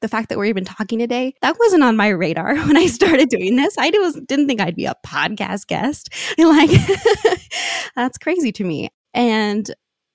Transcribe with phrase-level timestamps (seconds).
[0.00, 3.28] the fact that we're even talking today, that wasn't on my radar when I started
[3.28, 3.76] doing this.
[3.78, 6.10] I didn't think I'd be a podcast guest.
[6.38, 6.70] Like,
[7.96, 8.88] that's crazy to me.
[9.12, 9.70] And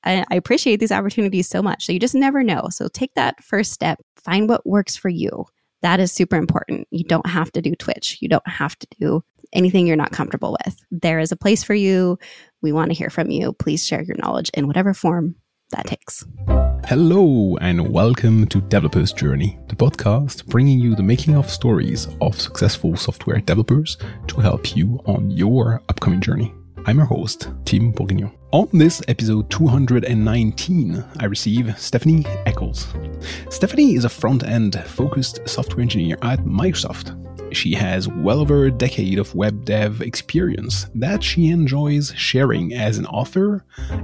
[0.06, 1.86] I appreciate these opportunities so much.
[1.86, 2.68] So you just never know.
[2.70, 5.46] So take that first step, find what works for you.
[5.82, 6.88] That is super important.
[6.92, 8.18] You don't have to do Twitch.
[8.20, 9.24] You don't have to do
[9.54, 10.84] anything you're not comfortable with.
[10.92, 12.18] There is a place for you.
[12.62, 13.54] We want to hear from you.
[13.54, 15.36] Please share your knowledge in whatever form
[15.74, 16.26] that takes.
[16.86, 22.40] Hello, and welcome to Developer's Journey, the podcast bringing you the making of stories of
[22.40, 26.54] successful software developers to help you on your upcoming journey.
[26.86, 28.32] I'm your host, Tim Bourguignon.
[28.52, 32.88] On this episode 219, I receive Stephanie Eckles.
[33.50, 37.23] Stephanie is a front end focused software engineer at Microsoft
[37.54, 42.98] she has well over a decade of web dev experience that she enjoys sharing as
[42.98, 43.64] an author,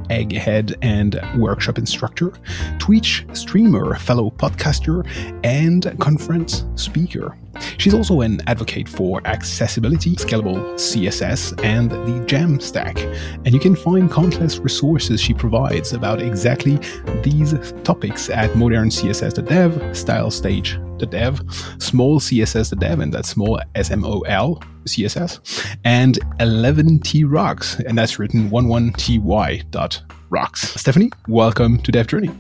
[0.10, 2.32] egghead and workshop instructor,
[2.80, 5.08] Twitch streamer, fellow podcaster,
[5.44, 7.36] and conference speaker.
[7.78, 12.98] She's also an advocate for accessibility, scalable CSS, and the Jamstack.
[13.46, 16.80] And you can find countless resources she provides about exactly
[17.24, 17.54] these
[17.84, 21.42] topics at moderncss.dev, style stage the dev,
[21.80, 28.50] small CSS the dev, and that's small SMOL CSS, and 11ty rocks, and that's written
[28.50, 30.74] 11ty dot rocks.
[30.80, 32.32] Stephanie, welcome to Dev Journey.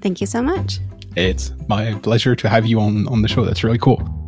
[0.00, 0.78] Thank you so much.
[1.16, 3.44] It's my pleasure to have you on, on the show.
[3.44, 4.19] That's really cool.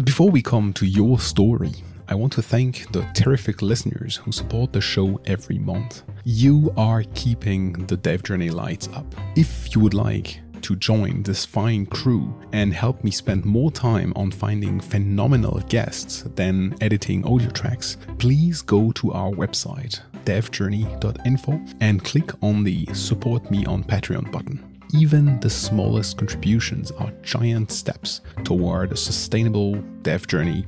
[0.00, 1.72] But before we come to your story,
[2.08, 6.04] I want to thank the terrific listeners who support the show every month.
[6.24, 9.04] You are keeping the Dev Journey lights up.
[9.36, 14.14] If you would like to join this fine crew and help me spend more time
[14.16, 22.02] on finding phenomenal guests than editing audio tracks, please go to our website, devjourney.info, and
[22.02, 24.69] click on the Support Me on Patreon button.
[24.92, 30.66] Even the smallest contributions are giant steps toward a sustainable dev journey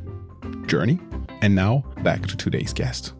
[0.67, 0.99] journey.
[1.41, 3.15] And now back to today's guest.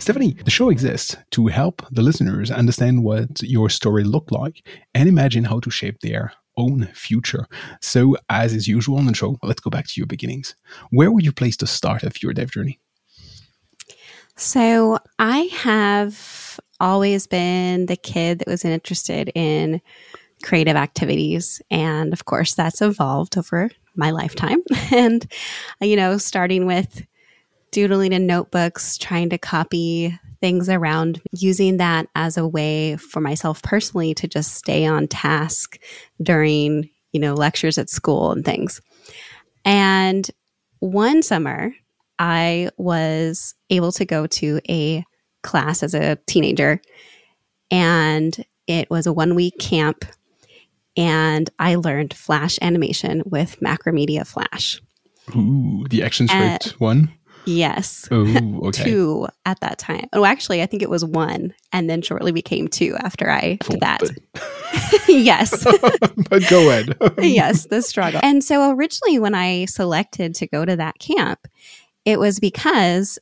[0.00, 5.08] Stephanie, the show exists to help the listeners understand what your story looked like and
[5.08, 7.46] imagine how to shape their own future.
[7.80, 10.54] So, as is usual on the show, let's go back to your beginnings.
[10.90, 12.80] Where would you place the start of your dev journey?
[14.36, 19.80] So, I have always been the kid that was interested in
[20.42, 21.60] creative activities.
[21.70, 24.62] And of course, that's evolved over my lifetime.
[24.92, 25.26] and,
[25.80, 27.06] you know, starting with
[27.70, 33.62] doodling in notebooks, trying to copy things around, using that as a way for myself
[33.62, 35.78] personally to just stay on task
[36.22, 38.80] during, you know, lectures at school and things.
[39.64, 40.30] And
[40.80, 41.72] one summer,
[42.18, 45.04] I was able to go to a
[45.46, 46.80] class as a teenager,
[47.70, 50.04] and it was a one week camp.
[50.98, 54.80] And I learned Flash animation with Macromedia Flash.
[55.36, 57.12] Ooh, the ActionScript uh, one?
[57.46, 58.08] Yes.
[58.10, 58.84] Oh, okay.
[58.84, 60.08] two at that time.
[60.12, 63.80] Oh, actually, I think it was one, and then shortly became two after I did
[63.80, 64.02] that.
[65.08, 65.64] yes.
[66.30, 66.96] but go ahead.
[67.18, 68.20] yes, the struggle.
[68.22, 71.46] And so originally, when I selected to go to that camp,
[72.04, 73.18] it was because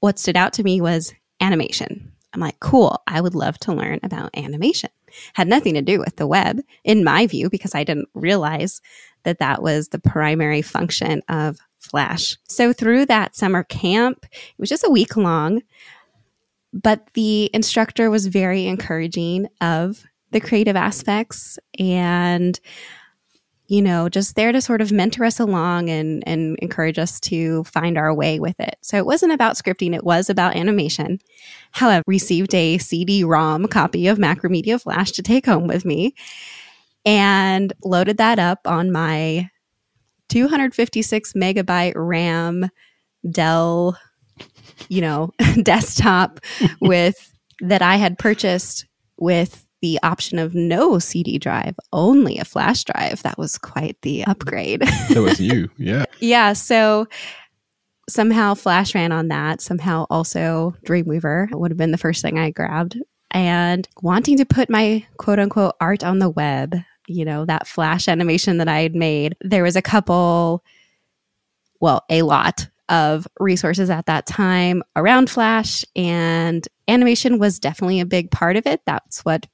[0.00, 2.12] what stood out to me was animation.
[2.32, 4.88] I'm like, cool, I would love to learn about animation.
[5.34, 8.80] Had nothing to do with the web, in my view, because I didn't realize
[9.24, 12.38] that that was the primary function of Flash.
[12.48, 15.62] So through that summer camp, it was just a week long,
[16.72, 22.58] but the instructor was very encouraging of the creative aspects and
[23.72, 27.64] you know, just there to sort of mentor us along and, and encourage us to
[27.64, 28.76] find our way with it.
[28.82, 31.20] So it wasn't about scripting, it was about animation.
[31.70, 36.14] However, received a CD ROM copy of Macromedia Flash to take home with me
[37.06, 39.48] and loaded that up on my
[40.28, 42.68] 256 megabyte RAM
[43.30, 43.98] Dell,
[44.90, 45.30] you know,
[45.62, 46.40] desktop
[46.82, 48.84] with that I had purchased
[49.16, 53.22] with the option of no CD drive, only a flash drive.
[53.22, 54.30] That was quite the hmm.
[54.30, 54.80] upgrade.
[54.80, 56.04] that was you, yeah.
[56.20, 56.54] yeah.
[56.54, 57.06] So
[58.08, 59.60] somehow Flash ran on that.
[59.60, 62.98] Somehow also Dreamweaver would have been the first thing I grabbed.
[63.30, 66.74] And wanting to put my quote unquote art on the web,
[67.08, 70.62] you know, that flash animation that I had made, there was a couple,
[71.80, 78.06] well, a lot of resources at that time around Flash, and animation was definitely a
[78.06, 78.82] big part of it.
[78.86, 79.46] That's what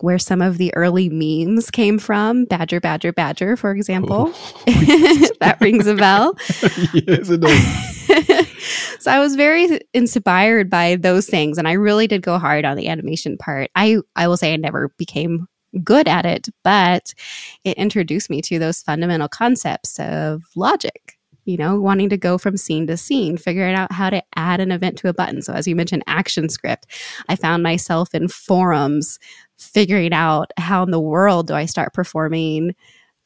[0.00, 2.44] where some of the early memes came from.
[2.44, 4.32] Badger, Badger, Badger, for example.
[4.32, 4.60] Oh.
[5.40, 6.36] that rings a bell.
[6.92, 8.98] yes, it does.
[9.02, 12.76] so I was very inspired by those things, and I really did go hard on
[12.76, 13.70] the animation part.
[13.76, 15.46] I I will say I never became
[15.84, 17.14] good at it, but
[17.62, 21.17] it introduced me to those fundamental concepts of logic
[21.48, 24.70] you know, wanting to go from scene to scene, figuring out how to add an
[24.70, 25.40] event to a button.
[25.40, 26.82] So, as you mentioned, ActionScript,
[27.26, 29.18] I found myself in forums
[29.56, 32.74] figuring out how in the world do I start performing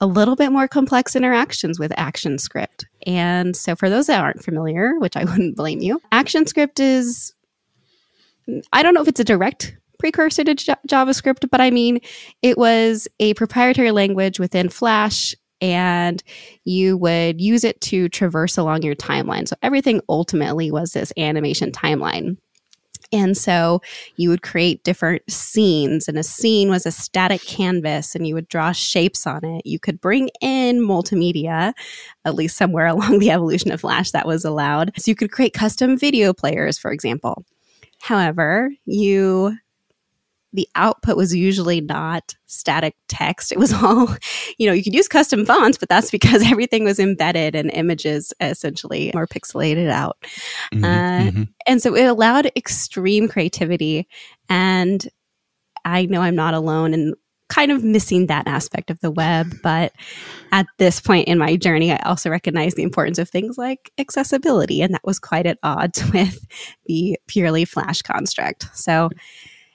[0.00, 2.84] a little bit more complex interactions with ActionScript.
[3.08, 7.34] And so, for those that aren't familiar, which I wouldn't blame you, ActionScript is,
[8.72, 11.98] I don't know if it's a direct precursor to J- JavaScript, but I mean,
[12.40, 16.22] it was a proprietary language within Flash and
[16.64, 19.48] you would use it to traverse along your timeline.
[19.48, 22.36] So everything ultimately was this animation timeline.
[23.12, 23.82] And so
[24.16, 28.48] you would create different scenes, and a scene was a static canvas, and you would
[28.48, 29.66] draw shapes on it.
[29.66, 31.74] You could bring in multimedia,
[32.24, 34.92] at least somewhere along the evolution of Flash that was allowed.
[34.98, 37.44] So you could create custom video players, for example.
[38.00, 39.56] However, you
[40.52, 43.52] the output was usually not static text.
[43.52, 44.08] It was all,
[44.58, 48.32] you know, you could use custom fonts, but that's because everything was embedded and images
[48.40, 50.18] essentially more pixelated out.
[50.72, 51.42] Mm-hmm, uh, mm-hmm.
[51.66, 54.06] And so it allowed extreme creativity.
[54.48, 55.08] And
[55.84, 57.14] I know I'm not alone in
[57.52, 59.54] kind of missing that aspect of the web.
[59.62, 59.92] But
[60.52, 64.80] at this point in my journey, I also recognize the importance of things like accessibility.
[64.80, 66.46] And that was quite at odds with
[66.86, 68.68] the purely Flash construct.
[68.74, 69.10] So,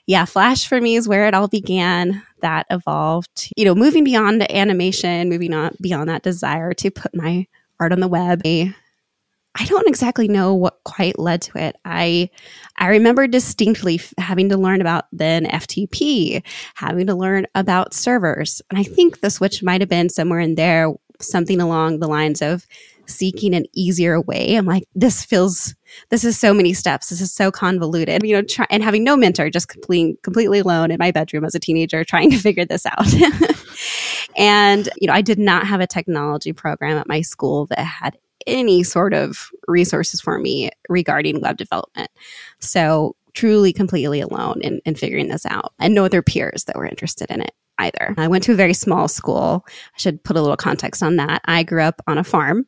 [0.08, 2.22] yeah, Flash for me is where it all began.
[2.40, 7.46] That evolved, you know, moving beyond animation, moving on beyond that desire to put my
[7.78, 8.40] art on the web.
[8.44, 11.76] I don't exactly know what quite led to it.
[11.84, 12.30] I
[12.78, 16.42] I remember distinctly having to learn about then FTP,
[16.74, 18.62] having to learn about servers.
[18.70, 20.90] And I think the switch might have been somewhere in there,
[21.20, 22.66] something along the lines of
[23.06, 24.54] seeking an easier way.
[24.54, 25.74] I'm like, this feels,
[26.10, 27.08] this is so many steps.
[27.08, 30.90] This is so convoluted, you know, try, and having no mentor, just completely, completely alone
[30.90, 33.06] in my bedroom as a teenager trying to figure this out.
[34.36, 38.18] and, you know, I did not have a technology program at my school that had
[38.46, 42.10] any sort of resources for me regarding web development.
[42.60, 46.86] So truly completely alone in, in figuring this out and no other peers that were
[46.86, 48.14] interested in it either.
[48.16, 49.64] I went to a very small school.
[49.66, 51.42] I should put a little context on that.
[51.44, 52.66] I grew up on a farm.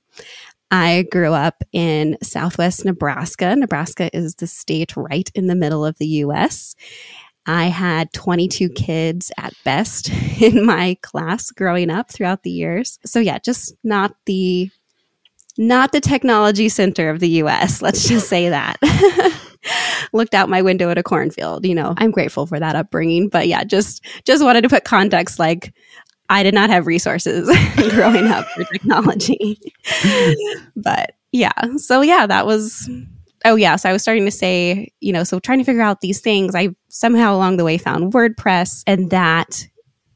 [0.71, 3.57] I grew up in southwest Nebraska.
[3.57, 6.77] Nebraska is the state right in the middle of the US.
[7.47, 10.11] I had 22 kids at best
[10.41, 12.99] in my class growing up throughout the years.
[13.05, 14.71] So yeah, just not the
[15.59, 18.77] not the technology center of the US, let's just say that.
[20.13, 21.67] looked out my window at a cornfield.
[21.67, 23.29] You know, I'm grateful for that upbringing.
[23.29, 25.73] But yeah, just just wanted to put context like
[26.29, 27.49] I did not have resources
[27.91, 29.59] growing up for technology.
[30.77, 32.89] but yeah, so yeah, that was
[33.45, 36.01] oh yeah, so I was starting to say, you know, so trying to figure out
[36.01, 39.67] these things, I somehow along the way found WordPress and that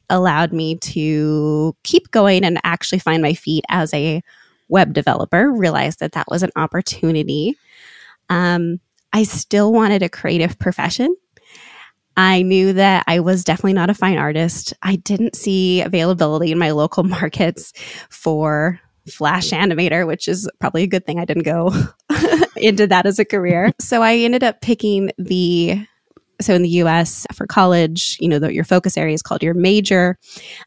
[0.09, 4.21] allowed me to keep going and actually find my feet as a
[4.67, 7.55] web developer, realized that that was an opportunity.
[8.29, 8.79] Um,
[9.15, 11.15] I still wanted a creative profession.
[12.17, 14.73] I knew that I was definitely not a fine artist.
[14.83, 17.71] I didn't see availability in my local markets
[18.09, 18.77] for
[19.09, 21.71] Flash animator, which is probably a good thing I didn't go
[22.57, 23.71] into that as a career.
[23.79, 25.87] So I ended up picking the
[26.41, 29.53] so in the US for college, you know, the, your focus area is called your
[29.53, 30.17] major.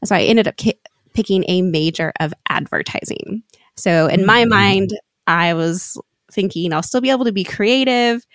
[0.06, 0.80] So I ended up ki-
[1.12, 3.42] picking a major of advertising.
[3.76, 4.48] So in my mm-hmm.
[4.48, 4.90] mind,
[5.26, 6.00] I was
[6.32, 8.26] thinking I'll still be able to be creative,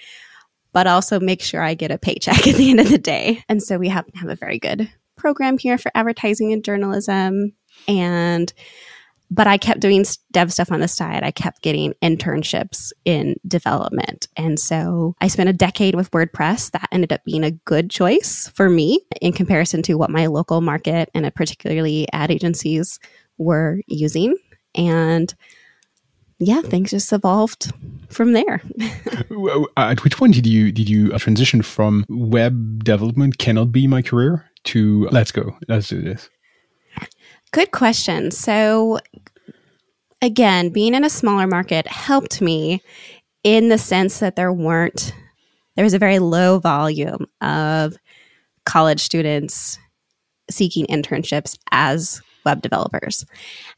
[0.72, 3.44] but also make sure I get a paycheck at the end of the day.
[3.48, 7.54] And so we to have a very good program here for advertising and journalism.
[7.88, 8.52] And
[9.34, 11.24] but I kept doing dev stuff on the side.
[11.24, 14.28] I kept getting internships in development.
[14.38, 16.70] And so I spent a decade with WordPress.
[16.72, 20.62] That ended up being a good choice for me in comparison to what my local
[20.62, 23.00] market and particularly ad agencies
[23.40, 24.36] were using.
[24.76, 25.34] And
[26.46, 27.72] yeah, things just evolved
[28.10, 28.62] from there.
[29.76, 33.88] Uh, at which point did you did you uh, transition from web development cannot be
[33.88, 36.30] my career to let's go, let's do this?
[37.52, 38.30] Good question.
[38.32, 39.00] So
[40.22, 42.82] again, being in a smaller market helped me
[43.44, 45.14] in the sense that there weren't
[45.76, 47.98] there was a very low volume of
[48.66, 49.80] college students
[50.50, 53.26] seeking internships as web developers.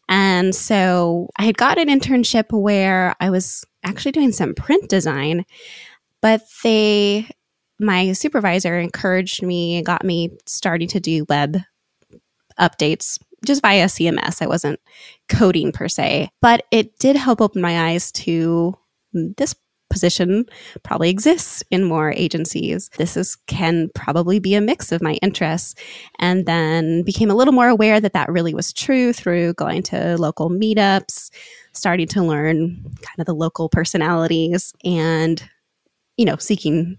[0.10, 5.46] And so I had got an internship where I was actually doing some print design,
[6.22, 7.30] but they,
[7.80, 11.58] my supervisor encouraged me, and got me starting to do web
[12.60, 14.42] updates just via CMS.
[14.42, 14.80] I wasn't
[15.30, 18.78] coding per se, but it did help open my eyes to
[19.14, 19.56] this
[19.96, 20.46] position
[20.84, 22.90] probably exists in more agencies.
[22.98, 25.74] This is can probably be a mix of my interests.
[26.20, 30.18] And then became a little more aware that that really was true through going to
[30.18, 31.30] local meetups,
[31.72, 35.42] starting to learn kind of the local personalities and
[36.18, 36.98] you know, seeking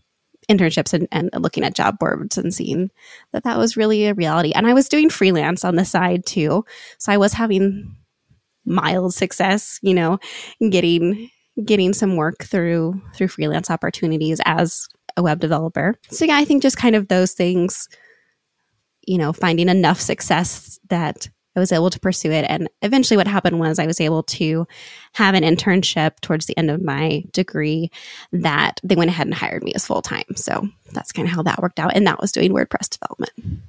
[0.51, 2.91] internships and, and looking at job boards and seeing
[3.33, 4.53] that that was really a reality.
[4.53, 6.65] And I was doing freelance on the side too.
[6.99, 7.97] So I was having
[8.65, 10.19] mild success, you know,
[10.71, 11.31] getting
[11.65, 15.95] getting some work through through freelance opportunities as a web developer.
[16.11, 17.89] So yeah, I think just kind of those things,
[19.07, 22.45] you know, finding enough success that I was able to pursue it.
[22.49, 24.67] And eventually, what happened was I was able to
[25.15, 27.91] have an internship towards the end of my degree
[28.33, 30.37] that they went ahead and hired me as full time.
[30.37, 31.97] So that's kind of how that worked out.
[31.97, 33.63] And that was doing WordPress development.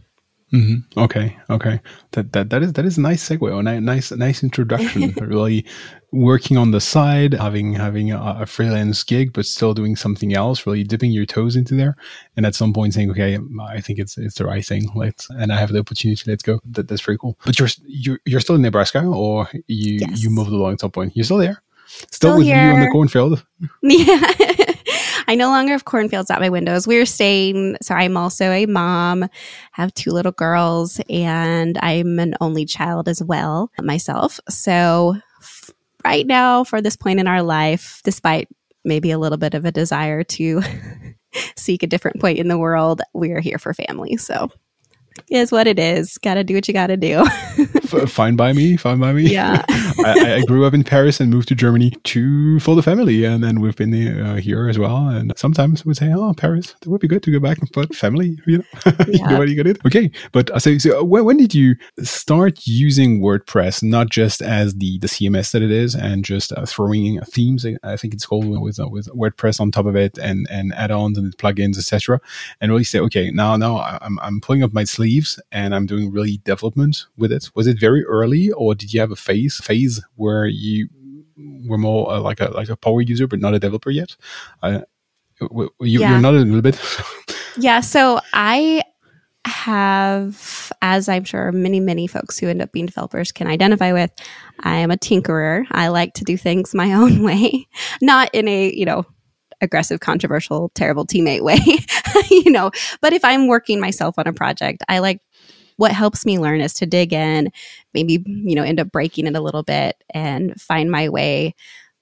[0.54, 1.00] Mm-hmm.
[1.00, 1.82] Okay, okay.
[2.12, 5.12] That that that is that is a nice segue or a nice nice introduction.
[5.22, 5.66] really
[6.14, 10.66] working on the side, having having a, a, freelance gig, but still doing something else.
[10.66, 11.98] Really dipping your toes into there,
[12.38, 14.88] and at some point saying, "Okay, I think it's it's the right thing.
[14.96, 16.24] Let's and I have the opportunity.
[16.26, 17.38] Let's go." That, that's pretty cool.
[17.46, 20.24] But you're you're you're still in Nebraska, or you yes.
[20.24, 21.16] you moved along at some point.
[21.16, 21.62] You're still there.
[21.88, 22.68] Still, still with here.
[22.68, 23.46] you on the cornfield.
[23.82, 24.54] Yeah.
[25.28, 26.88] I no longer have cornfields at my windows.
[26.88, 29.28] We're staying, so I'm also a mom,
[29.74, 34.40] have two little girls, and I'm an only child as well myself.
[34.50, 35.18] So
[36.06, 38.48] right now, for this point in our life, despite
[38.86, 40.62] maybe a little bit of a desire to
[41.58, 44.16] seek a different point in the world, we are here for family.
[44.16, 44.50] So
[45.30, 46.18] is what it is.
[46.20, 47.26] Got to do what you got to do.
[47.88, 48.78] fine by me.
[48.78, 49.24] Fine by me.
[49.24, 49.64] Yeah.
[49.70, 53.44] I, I, grew up in Paris and moved to Germany to for the family, and
[53.44, 55.08] then we've been uh, here as well.
[55.08, 58.38] And sometimes we say, "Oh, Paris, it would be good to go back." But family,
[58.48, 58.64] you know,
[59.08, 59.30] yeah.
[59.32, 59.80] you what you got it.
[59.86, 64.76] Okay, but uh, so, so when, when did you start using WordPress, not just as
[64.76, 67.66] the the CMS that it is, and just uh, throwing themes?
[67.84, 71.18] I think it's called with uh, with WordPress on top of it, and and add-ons
[71.18, 72.20] and plugins, etc.
[72.62, 76.12] And really say, okay, now now I'm I'm pulling up my sleeves and I'm doing
[76.12, 77.50] really development with it.
[77.56, 80.90] Was it very early or did you have a phase phase where you
[81.68, 84.16] were more uh, like a like a power user but not a developer yet?
[84.62, 84.82] Uh,
[85.40, 86.12] you, yeah.
[86.12, 86.80] You're not a little bit.
[87.58, 87.82] yeah.
[87.82, 88.84] So I
[89.46, 94.12] have, as I'm sure many, many folks who end up being developers can identify with,
[94.62, 95.66] I am a tinkerer.
[95.72, 97.68] I like to do things my own way,
[98.02, 99.06] not in a, you know,
[99.62, 101.60] aggressive, controversial, terrible teammate way,
[102.30, 102.72] you know.
[103.02, 105.20] But if I'm working myself on a project, I like
[105.78, 107.52] what helps me learn is to dig in,
[107.94, 111.56] maybe, you know, end up breaking it a little bit and find my way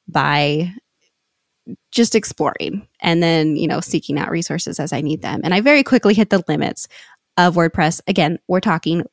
[0.07, 0.73] by
[1.91, 5.41] just exploring and then, you know, seeking out resources as I need them.
[5.43, 6.87] And I very quickly hit the limits
[7.37, 8.01] of WordPress.
[8.07, 9.03] Again, we're talking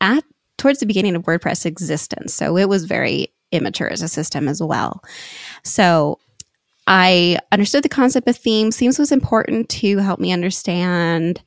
[0.00, 0.24] at
[0.58, 2.32] towards the beginning of WordPress existence.
[2.34, 5.02] So it was very immature as a system as well.
[5.62, 6.18] So
[6.86, 8.76] I understood the concept of themes.
[8.76, 11.42] Themes was important to help me understand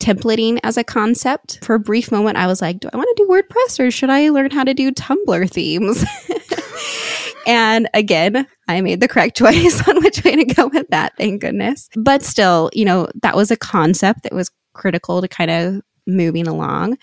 [0.00, 1.64] templating as a concept.
[1.64, 4.10] For a brief moment, I was like, do I want to do WordPress or should
[4.10, 6.04] I learn how to do Tumblr themes?
[7.46, 11.40] and again, I made the correct choice on which way to go with that, thank
[11.40, 11.88] goodness.
[11.96, 16.48] But still, you know, that was a concept that was critical to kind of moving
[16.48, 16.98] along.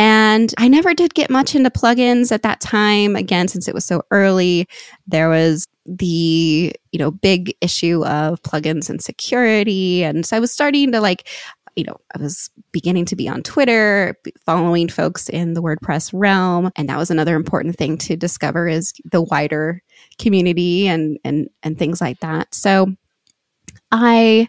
[0.00, 3.16] And I never did get much into plugins at that time.
[3.16, 4.66] Again, since it was so early,
[5.06, 10.02] there was the, you know, big issue of plugins and security.
[10.02, 11.28] And so I was starting to like,
[11.76, 16.70] you know, I was beginning to be on Twitter, following folks in the WordPress realm.
[16.76, 19.82] And that was another important thing to discover is the wider
[20.18, 22.54] community and and and things like that.
[22.54, 22.94] So
[23.92, 24.48] I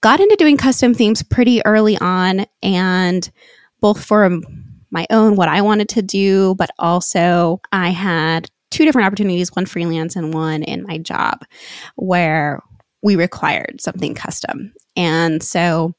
[0.00, 3.30] got into doing custom themes pretty early on and
[3.80, 4.30] both for
[4.90, 9.66] my own, what I wanted to do, but also I had two different opportunities one
[9.66, 11.44] freelance and one in my job
[11.96, 12.60] where
[13.02, 14.72] we required something custom.
[14.96, 15.94] And so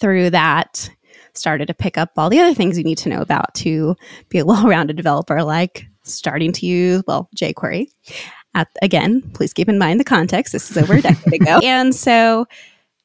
[0.00, 0.90] through that,
[1.34, 3.96] started to pick up all the other things you need to know about to
[4.28, 7.86] be a well-rounded developer, like starting to use well jQuery.
[8.54, 10.52] At, again, please keep in mind the context.
[10.52, 12.46] This is over a decade ago, and so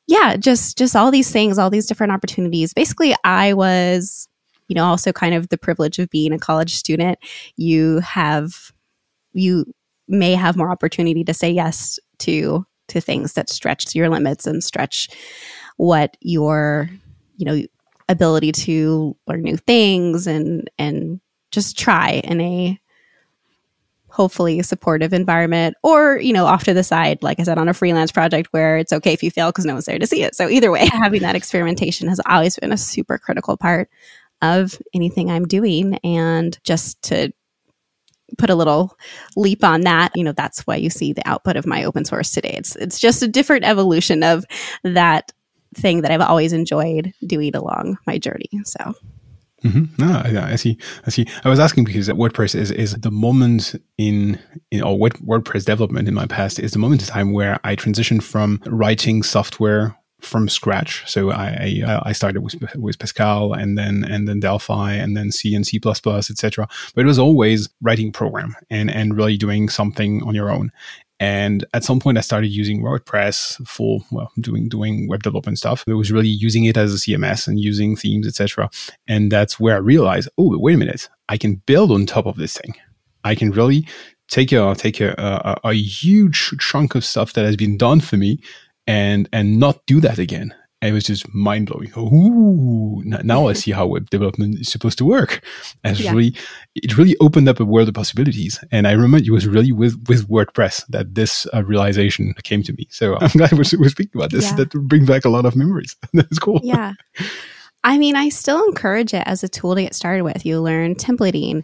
[0.07, 2.73] yeah, just just all these things, all these different opportunities.
[2.73, 4.27] Basically, I was
[4.67, 7.19] you know, also kind of the privilege of being a college student,
[7.55, 8.71] you have,
[9.33, 9.65] you
[10.07, 14.63] may have more opportunity to say yes to, to things that stretch your limits and
[14.63, 15.09] stretch
[15.77, 16.89] what your,
[17.37, 17.61] you know,
[18.07, 21.19] ability to learn new things and, and
[21.51, 22.79] just try in a
[24.09, 27.73] hopefully supportive environment or you know off to the side like i said on a
[27.73, 30.33] freelance project where it's okay if you fail because no one's there to see it
[30.33, 33.89] so either way having that experimentation has always been a super critical part
[34.41, 37.31] of anything I'm doing and just to
[38.37, 38.97] put a little
[39.35, 40.11] leap on that.
[40.15, 42.53] You know, that's why you see the output of my open source today.
[42.57, 44.45] It's it's just a different evolution of
[44.83, 45.31] that
[45.75, 48.49] thing that I've always enjoyed doing along my journey.
[48.63, 48.95] So
[49.65, 50.05] Mm-hmm.
[50.05, 50.77] No, I, I, see.
[51.07, 51.25] I see.
[51.43, 54.39] I was asking because WordPress is, is the moment in,
[54.69, 58.21] in or WordPress development in my past is the moment in time where I transitioned
[58.21, 61.03] from writing software from scratch.
[61.09, 65.31] So I I, I started with with Pascal and then and then Delphi and then
[65.31, 66.67] C and C etc.
[66.93, 70.71] But it was always writing program and and really doing something on your own.
[71.19, 75.85] And at some point, I started using WordPress for well, doing doing web development stuff.
[75.87, 78.69] I was really using it as a CMS and using themes, etc.
[79.07, 82.35] And that's where I realized, oh, wait a minute, I can build on top of
[82.35, 82.73] this thing.
[83.23, 83.87] I can really
[84.27, 85.13] take a take a,
[85.63, 88.39] a, a huge chunk of stuff that has been done for me
[88.87, 90.53] and and not do that again
[90.85, 91.91] it was just mind blowing.
[91.97, 95.43] Ooh, now I see how web development is supposed to work.
[95.83, 96.11] And yeah.
[96.11, 96.35] really,
[96.75, 98.63] it really opened up a world of possibilities.
[98.71, 102.73] And I remember it was really with, with WordPress that this uh, realization came to
[102.73, 102.87] me.
[102.89, 104.45] So I'm glad we're, we're speaking about this.
[104.45, 104.55] Yeah.
[104.55, 105.95] That brings back a lot of memories.
[106.13, 106.61] That's cool.
[106.63, 106.93] Yeah.
[107.83, 110.45] I mean, I still encourage it as a tool to get started with.
[110.45, 111.63] You learn templating.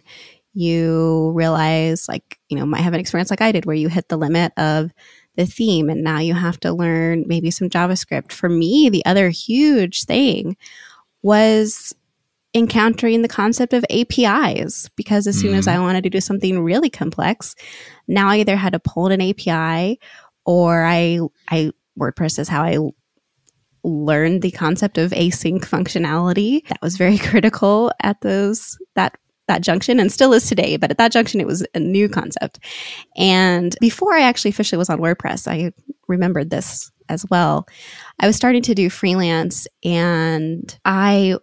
[0.54, 4.08] You realize, like, you know, might have an experience like I did where you hit
[4.08, 4.92] the limit of
[5.36, 8.32] the theme and now you have to learn maybe some JavaScript.
[8.32, 10.56] For me, the other huge thing
[11.22, 11.94] was
[12.54, 15.58] encountering the concept of APIs because as soon mm.
[15.58, 15.82] as I mm.
[15.82, 17.54] wanted to do something really complex,
[18.06, 19.98] now I either had to pull in an API
[20.44, 22.78] or I I WordPress is how I
[23.84, 26.66] learned the concept of async functionality.
[26.68, 29.16] That was very critical at those that
[29.52, 32.58] that junction and still is today, but at that junction, it was a new concept.
[33.16, 35.72] And before I actually officially was on WordPress, I
[36.08, 37.66] remembered this as well.
[38.18, 41.36] I was starting to do freelance and I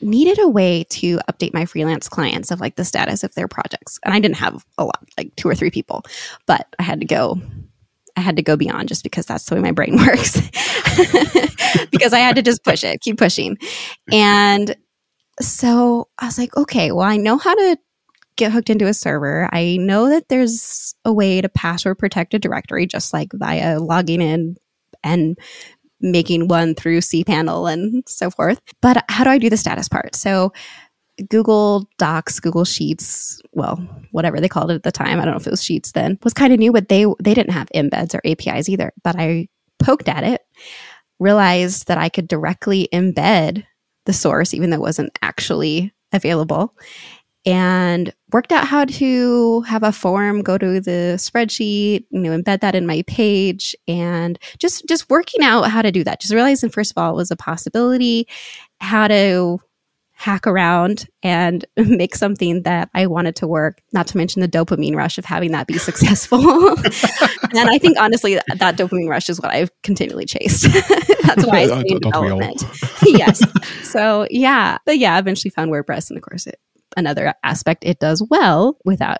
[0.00, 3.98] needed a way to update my freelance clients of like the status of their projects.
[4.04, 6.02] And I didn't have a lot, like two or three people,
[6.46, 7.40] but I had to go
[8.16, 10.34] I had to go beyond just because that's the way my brain works.
[11.92, 13.56] because I had to just push it, keep pushing.
[14.10, 14.74] And
[15.40, 17.78] so I was like, okay, well, I know how to
[18.36, 19.48] get hooked into a server.
[19.52, 24.22] I know that there's a way to password protect a directory just like via logging
[24.22, 24.56] in
[25.02, 25.38] and
[26.00, 28.60] making one through cPanel and so forth.
[28.80, 30.14] But how do I do the status part?
[30.14, 30.52] So
[31.28, 33.76] Google Docs, Google Sheets, well,
[34.12, 36.18] whatever they called it at the time, I don't know if it was Sheets then,
[36.22, 38.92] was kind of new, but they they didn't have embeds or APIs either.
[39.02, 39.48] But I
[39.80, 40.42] poked at it,
[41.18, 43.64] realized that I could directly embed
[44.08, 46.74] the source, even though it wasn't actually available,
[47.46, 52.60] and worked out how to have a form go to the spreadsheet, you know, embed
[52.60, 56.20] that in my page, and just just working out how to do that.
[56.20, 58.26] Just realizing first of all it was a possibility,
[58.80, 59.60] how to
[60.18, 64.96] hack around and make something that I wanted to work, not to mention the dopamine
[64.96, 66.40] rush of having that be successful.
[66.70, 70.64] and I think honestly, that, that, dopamine rush is what I've continually chased.
[71.22, 72.64] That's why I stay in development.
[73.02, 73.40] yes.
[73.84, 76.10] So yeah, but yeah, eventually found WordPress.
[76.10, 76.58] And of course, it,
[76.96, 79.18] another aspect it does well without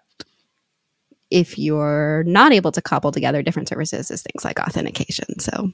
[1.31, 5.39] if you're not able to cobble together different services is things like authentication.
[5.39, 5.71] So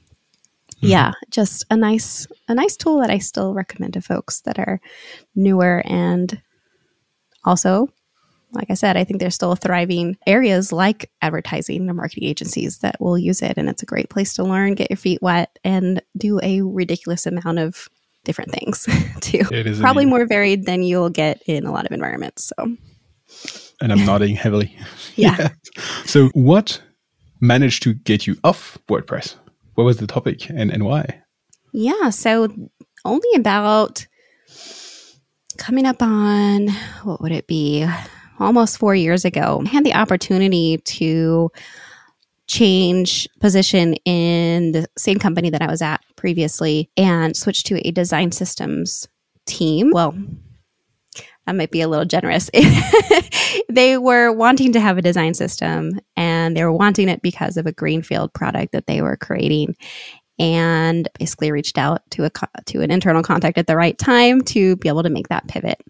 [0.77, 0.87] Mm-hmm.
[0.87, 4.79] Yeah, just a nice a nice tool that I still recommend to folks that are
[5.35, 6.41] newer and
[7.43, 7.89] also
[8.55, 12.99] like I said, I think there's still thriving areas like advertising or marketing agencies that
[12.99, 13.53] will use it.
[13.57, 17.25] And it's a great place to learn, get your feet wet, and do a ridiculous
[17.25, 17.89] amount of
[18.23, 18.87] different things
[19.21, 19.41] too.
[19.51, 22.51] It is Probably more varied than you'll get in a lot of environments.
[22.57, 22.77] So,
[23.81, 24.75] and I'm nodding heavily.
[25.15, 25.35] yeah.
[25.37, 25.49] yeah.
[26.05, 26.81] So, what
[27.41, 29.35] managed to get you off WordPress?
[29.75, 31.21] What was the topic and, and why?
[31.71, 32.47] Yeah, so
[33.03, 34.07] only about
[35.57, 36.69] coming up on
[37.03, 37.85] what would it be?
[38.39, 41.51] Almost four years ago, I had the opportunity to
[42.47, 47.91] change position in the same company that I was at previously and switch to a
[47.91, 49.07] design systems
[49.45, 49.91] team.
[49.91, 50.15] Well,
[51.45, 52.49] that might be a little generous.
[53.69, 57.65] they were wanting to have a design system and they were wanting it because of
[57.65, 59.75] a greenfield product that they were creating
[60.39, 62.31] and basically reached out to a
[62.65, 65.81] to an internal contact at the right time to be able to make that pivot.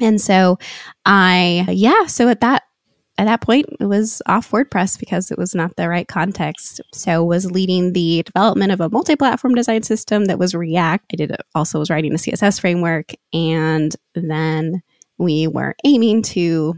[0.00, 0.58] And so
[1.04, 2.62] I yeah, so at that
[3.22, 6.80] at that point it was off WordPress because it was not the right context.
[6.92, 11.04] So was leading the development of a multi-platform design system that was React.
[11.12, 14.82] I did also was writing a CSS framework and then
[15.18, 16.74] we were aiming to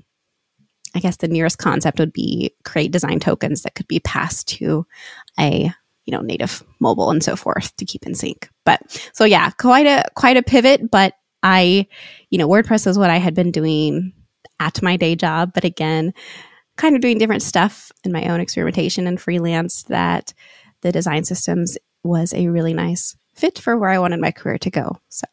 [0.94, 4.87] I guess the nearest concept would be create design tokens that could be passed to
[5.40, 5.72] a
[6.04, 8.50] you know native mobile and so forth to keep in sync.
[8.66, 8.83] But
[9.14, 11.87] so yeah, quite a quite a pivot, but I
[12.28, 14.12] you know WordPress is what I had been doing
[14.64, 16.12] at my day job, but again,
[16.77, 20.33] kind of doing different stuff in my own experimentation and freelance that
[20.81, 24.70] the design systems was a really nice fit for where I wanted my career to
[24.70, 24.98] go.
[25.09, 25.27] So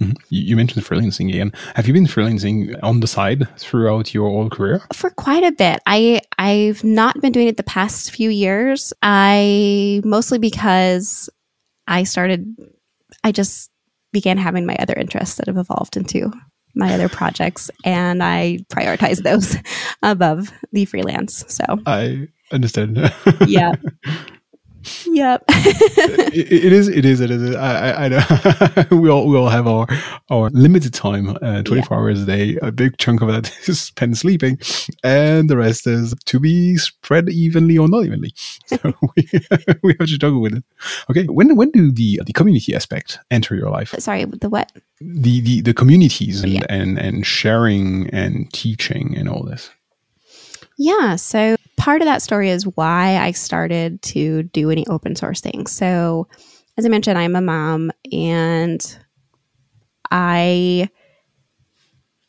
[0.00, 0.14] Mm-hmm.
[0.28, 1.52] You mentioned freelancing again.
[1.76, 4.82] Have you been freelancing on the side throughout your whole career?
[4.92, 5.80] For quite a bit.
[5.86, 8.92] I I've not been doing it the past few years.
[9.02, 11.30] I mostly because
[11.86, 12.56] I started
[13.22, 13.70] I just
[14.12, 16.32] began having my other interests that have evolved into
[16.74, 19.56] my other projects and I prioritize those
[20.02, 21.44] above the freelance.
[21.48, 22.98] So I understand.
[23.46, 23.72] yeah.
[25.06, 25.44] Yep.
[25.48, 26.88] it, it is.
[26.88, 27.20] It is.
[27.20, 27.54] It is.
[27.56, 28.86] I, I know.
[28.96, 29.86] we all we all have our
[30.30, 32.02] our limited time, uh, twenty four yeah.
[32.02, 32.58] hours a day.
[32.62, 34.58] A big chunk of that is spent sleeping,
[35.02, 38.32] and the rest is to be spread evenly or not evenly.
[38.66, 38.78] So
[39.16, 39.28] we,
[39.82, 40.64] we have to juggle with it.
[41.10, 41.24] Okay.
[41.24, 43.94] When when do the the community aspect enter your life?
[43.98, 44.72] Sorry, the what?
[45.00, 46.66] The the the communities and yeah.
[46.68, 49.70] and and sharing and teaching and all this.
[50.76, 51.16] Yeah.
[51.16, 55.72] So part of that story is why I started to do any open source things.
[55.72, 56.28] So,
[56.76, 58.98] as I mentioned, I'm a mom and
[60.10, 60.88] I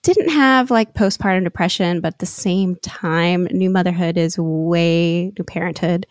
[0.03, 5.43] didn't have like postpartum depression, but at the same time, new motherhood is way, new
[5.43, 6.05] parenthood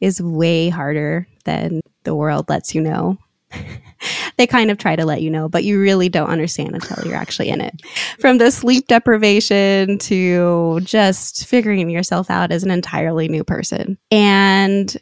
[0.00, 3.18] is way harder than the world lets you know.
[4.36, 7.16] they kind of try to let you know, but you really don't understand until you're
[7.16, 7.80] actually in it.
[8.18, 13.98] From the sleep deprivation to just figuring yourself out as an entirely new person.
[14.10, 14.96] And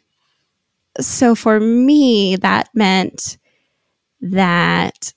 [0.99, 3.37] so for me, that meant
[4.21, 5.13] that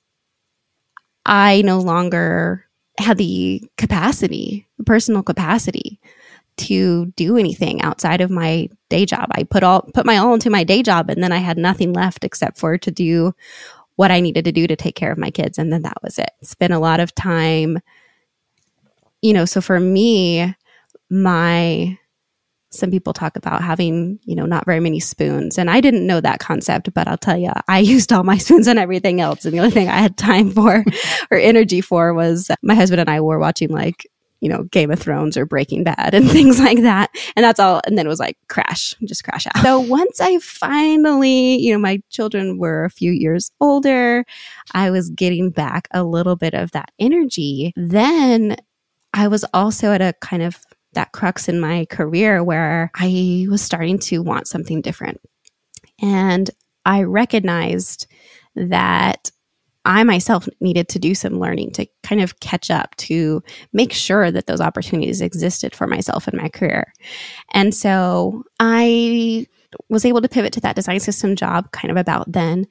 [1.27, 2.67] I no longer
[2.99, 6.01] had the capacity, the personal capacity
[6.57, 9.29] to do anything outside of my day job.
[9.33, 11.93] I put all put my all into my day job and then I had nothing
[11.93, 13.35] left except for to do
[13.97, 16.19] what I needed to do to take care of my kids and then that was
[16.19, 16.31] it.
[16.43, 17.79] Spent a lot of time
[19.23, 20.55] you know, so for me
[21.09, 21.97] my
[22.73, 25.59] some people talk about having, you know, not very many spoons.
[25.59, 28.67] And I didn't know that concept, but I'll tell you, I used all my spoons
[28.67, 29.45] and everything else.
[29.45, 30.85] And the only thing I had time for
[31.31, 34.07] or energy for was my husband and I were watching like
[34.43, 37.11] you know, Game of Thrones or Breaking Bad and things like that.
[37.37, 37.81] And that's all.
[37.87, 39.63] And then it was like crash, just crash out.
[39.63, 44.25] So once I finally, you know, my children were a few years older,
[44.75, 47.73] I was getting back a little bit of that energy.
[47.77, 48.57] Then
[49.15, 50.59] I was also at a kind of
[50.95, 55.21] that crux in my career where I was starting to want something different.
[56.01, 56.51] And
[56.85, 58.09] I recognized
[58.57, 59.31] that
[59.85, 63.43] I myself needed to do some learning to kind of catch up to
[63.73, 66.93] make sure that those opportunities existed for myself in my career.
[67.53, 69.47] And so I
[69.89, 72.67] was able to pivot to that design system job kind of about then.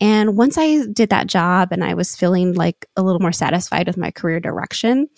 [0.00, 3.86] And once I did that job and I was feeling like a little more satisfied
[3.86, 5.08] with my career direction,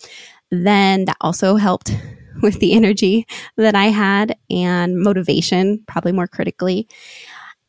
[0.51, 1.95] then that also helped
[2.41, 6.87] with the energy that I had and motivation, probably more critically.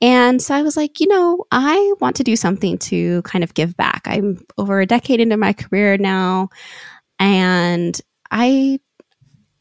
[0.00, 3.54] And so I was like, you know, I want to do something to kind of
[3.54, 4.02] give back.
[4.06, 6.48] I'm over a decade into my career now,
[7.18, 8.80] and I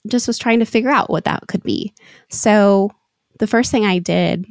[0.08, 1.94] just was trying to figure out what that could be.
[2.30, 2.92] So
[3.40, 4.46] the first thing I did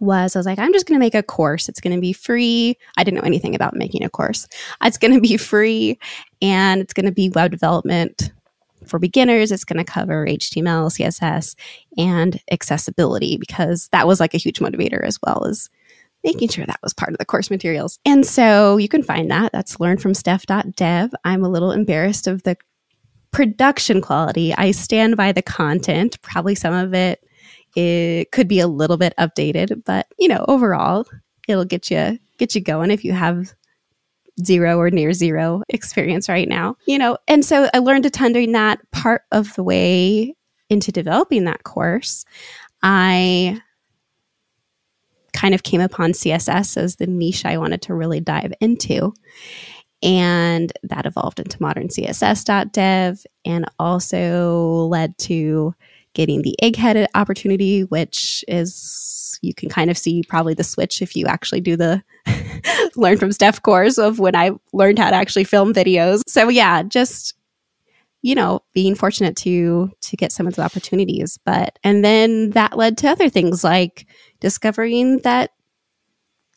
[0.00, 1.68] was I was like, I'm just going to make a course.
[1.68, 2.76] It's going to be free.
[2.96, 4.46] I didn't know anything about making a course.
[4.82, 5.98] It's going to be free
[6.42, 8.32] and it's going to be web development
[8.86, 11.54] for beginners, it's going to cover HTML, CSS,
[11.96, 15.70] and accessibility because that was like a huge motivator as well as
[16.22, 17.98] making sure that was part of the course materials.
[18.06, 19.52] And so you can find that.
[19.52, 21.10] That's learnfromsteph.dev.
[21.24, 22.56] I'm a little embarrassed of the
[23.30, 24.54] production quality.
[24.54, 26.20] I stand by the content.
[26.22, 27.20] Probably some of it
[27.76, 31.06] it could be a little bit updated, but you know, overall,
[31.48, 33.52] it'll get you get you going if you have
[34.42, 37.18] zero or near zero experience right now, you know.
[37.28, 40.34] And so I learned a ton during that part of the way
[40.70, 42.24] into developing that course.
[42.82, 43.60] I
[45.32, 49.12] kind of came upon CSS as the niche I wanted to really dive into.
[50.02, 55.74] And that evolved into modern CSS.dev and also led to
[56.14, 61.14] getting the egghead opportunity, which is you can kind of see probably the switch if
[61.14, 62.02] you actually do the
[62.96, 66.22] learn from Steph course of when I learned how to actually film videos.
[66.26, 67.34] So yeah, just
[68.22, 71.38] you know, being fortunate to to get some of the opportunities.
[71.44, 74.06] But and then that led to other things like
[74.40, 75.50] discovering that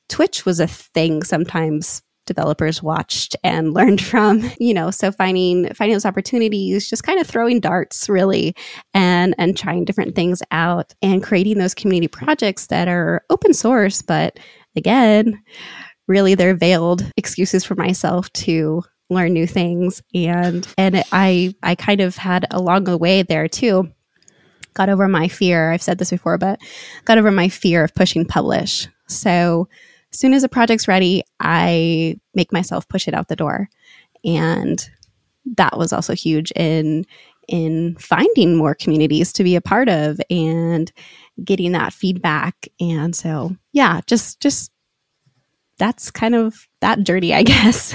[0.07, 5.95] Twitch was a thing sometimes developers watched and learned from you know so finding finding
[5.95, 8.55] those opportunities just kind of throwing darts really
[8.93, 14.01] and and trying different things out and creating those community projects that are open source
[14.01, 14.39] but
[14.75, 15.41] again
[16.07, 22.01] really they're veiled excuses for myself to learn new things and and I I kind
[22.01, 23.89] of had along the way there too
[24.77, 25.71] got over my fear.
[25.71, 26.61] I've said this before, but
[27.03, 28.87] got over my fear of pushing publish.
[29.07, 29.67] So
[30.11, 33.69] as soon as a project's ready, I make myself push it out the door.
[34.23, 34.87] And
[35.55, 37.05] that was also huge in
[37.47, 40.91] in finding more communities to be a part of and
[41.45, 42.67] getting that feedback.
[42.79, 44.71] And so, yeah, just just
[45.77, 47.93] that's kind of that journey, I guess.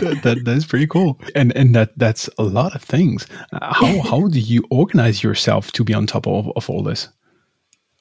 [0.00, 3.26] that, that, that's pretty cool, and and that that's a lot of things.
[3.52, 7.08] Uh, how how do you organize yourself to be on top of, of all this?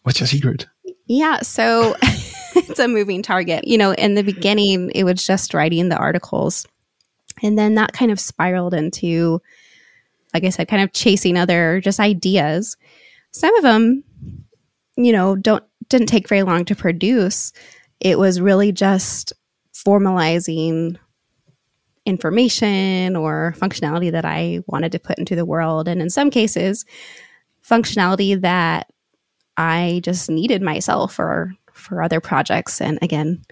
[0.04, 0.68] What's your secret?
[1.08, 1.96] Yeah, so
[2.70, 3.68] it's a moving target.
[3.68, 6.66] You know, in the beginning, it was just writing the articles,
[7.44, 9.42] and then that kind of spiraled into,
[10.34, 12.78] like I said, kind of chasing other just ideas.
[13.32, 14.04] Some of them,
[14.96, 17.52] you know, don't didn't take very long to produce.
[18.00, 19.34] It was really just
[19.74, 20.98] formalizing
[22.06, 25.88] information or functionality that I wanted to put into the world.
[25.88, 26.86] And in some cases,
[27.68, 28.92] functionality that
[29.58, 31.54] I just needed myself for
[31.86, 32.82] for other projects.
[32.82, 33.44] And again,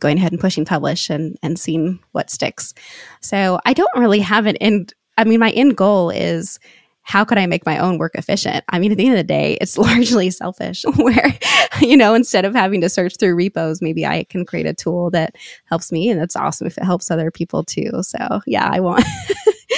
[0.00, 2.74] going ahead and pushing publish and and seeing what sticks.
[3.20, 4.94] So I don't really have an end.
[5.16, 6.58] I mean, my end goal is
[7.04, 8.64] how could I make my own work efficient?
[8.68, 11.36] I mean, at the end of the day, it's largely selfish where,
[11.80, 15.10] you know, instead of having to search through repos, maybe I can create a tool
[15.10, 16.08] that helps me.
[16.10, 17.90] And that's awesome if it helps other people too.
[18.02, 19.04] So yeah, I want,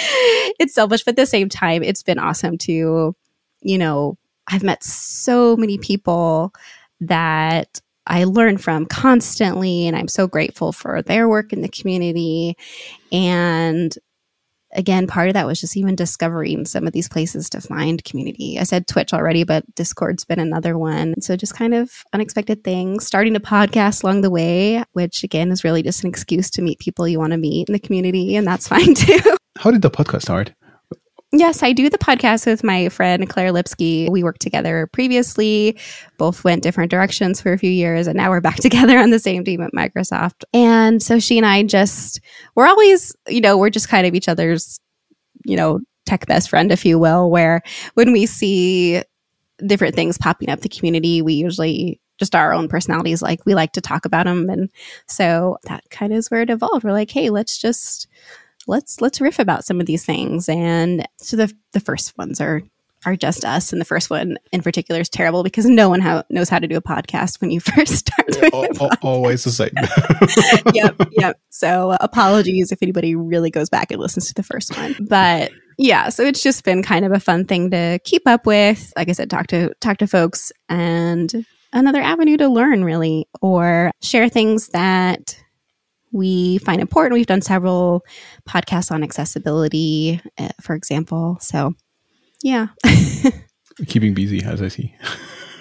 [0.60, 3.16] it's selfish, but at the same time, it's been awesome to,
[3.62, 4.18] you know,
[4.48, 6.52] I've met so many people
[7.08, 12.56] that I learn from constantly, and I'm so grateful for their work in the community.
[13.10, 13.96] And
[14.74, 18.58] again, part of that was just even discovering some of these places to find community.
[18.58, 21.14] I said Twitch already, but Discord's been another one.
[21.20, 23.06] So just kind of unexpected things.
[23.06, 26.80] Starting a podcast along the way, which again is really just an excuse to meet
[26.80, 29.20] people you want to meet in the community, and that's fine too.
[29.58, 30.52] How did the podcast start?
[31.32, 34.08] Yes, I do the podcast with my friend Claire Lipsky.
[34.08, 35.76] We worked together previously,
[36.16, 39.18] both went different directions for a few years, and now we're back together on the
[39.18, 40.44] same team at Microsoft.
[40.52, 42.20] And so she and I just,
[42.54, 44.78] we're always, you know, we're just kind of each other's,
[45.44, 47.62] you know, tech best friend, if you will, where
[47.94, 49.02] when we see
[49.66, 53.72] different things popping up the community, we usually just our own personalities like we like
[53.72, 54.70] to talk about them and
[55.08, 58.06] so that kind of is where it evolved we're like hey let's just
[58.66, 60.48] let's let's riff about some of these things.
[60.48, 62.62] And so the the first ones are
[63.06, 66.24] are just us, and the first one in particular is terrible because no one ha-
[66.30, 68.28] knows how to do a podcast when you first start.
[68.28, 69.70] Doing always the same.
[70.74, 71.40] yep, yep.
[71.50, 75.50] So uh, apologies if anybody really goes back and listens to the first one, but
[75.76, 79.08] yeah so it's just been kind of a fun thing to keep up with like
[79.08, 84.28] i said talk to talk to folks and another avenue to learn really or share
[84.28, 85.36] things that
[86.14, 87.14] we find important.
[87.14, 88.04] We've done several
[88.48, 91.36] podcasts on accessibility, uh, for example.
[91.40, 91.74] So,
[92.42, 92.68] yeah.
[93.88, 94.94] Keeping busy, as I see.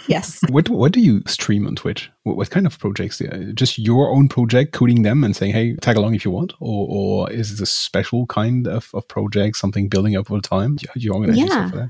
[0.08, 0.42] Yes.
[0.50, 2.12] what What do you stream on Twitch?
[2.22, 3.20] What, what kind of projects?
[3.56, 6.88] Just your own project, coding them and saying, "Hey, tag along if you want," or,
[6.88, 10.76] or is it a special kind of, of project, something building up over time?
[10.76, 11.88] Do you organize yeah.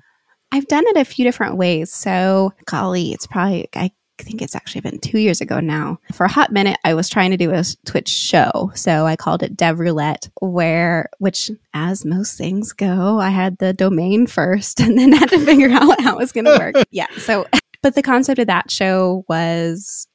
[0.54, 1.92] I've done it a few different ways.
[1.92, 6.00] So, golly, it's probably I I think it's actually been two years ago now.
[6.12, 8.72] For a hot minute, I was trying to do a Twitch show.
[8.76, 13.74] So I called it Dev Roulette, where, which, as most things go, I had the
[13.74, 16.76] domain first and then had to figure out how it was going to work.
[16.92, 17.08] yeah.
[17.18, 17.48] So,
[17.82, 20.08] but the concept of that show was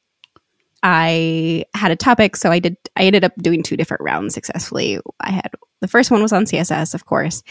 [0.82, 2.76] I had a topic, so I did.
[2.96, 5.00] I ended up doing two different rounds successfully.
[5.20, 7.42] I had the first one was on CSS, of course,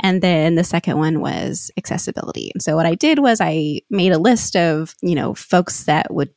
[0.00, 2.50] and then the second one was accessibility.
[2.54, 6.12] And so what I did was I made a list of you know folks that
[6.12, 6.30] would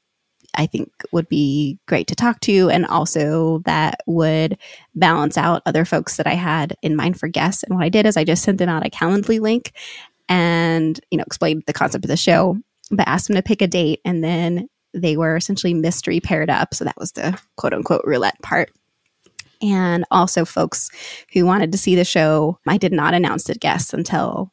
[0.56, 4.58] I think would be great to talk to, and also that would
[4.96, 7.64] balance out other folks that I had in mind for guests.
[7.64, 9.74] And what I did is I just sent them out a Calendly link,
[10.28, 12.58] and you know explained the concept of the show,
[12.92, 16.74] but asked them to pick a date, and then they were essentially mystery paired up.
[16.74, 18.72] So that was the quote unquote roulette part.
[19.62, 20.90] And also, folks
[21.34, 24.52] who wanted to see the show, I did not announce the guests until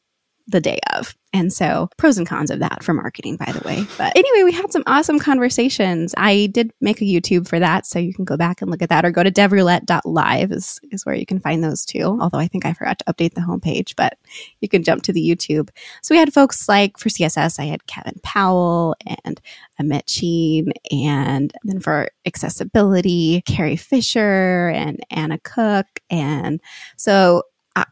[0.49, 1.15] the day of.
[1.33, 3.85] And so, pros and cons of that for marketing, by the way.
[3.99, 6.15] But anyway, we had some awesome conversations.
[6.17, 8.89] I did make a YouTube for that, so you can go back and look at
[8.89, 12.19] that or go to devroulette.live is, is where you can find those too.
[12.21, 14.17] Although I think I forgot to update the homepage, but
[14.61, 15.69] you can jump to the YouTube.
[16.01, 19.39] So we had folks like for CSS, I had Kevin Powell and
[19.79, 25.87] Amit Sheen, and then for accessibility, Carie Fisher and Anna Cook.
[26.09, 26.63] And
[26.97, 27.43] so